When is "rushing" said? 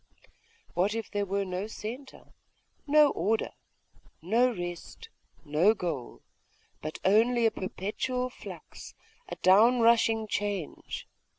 9.81-10.25